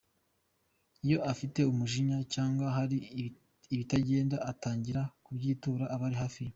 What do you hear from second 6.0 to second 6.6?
hafi ye.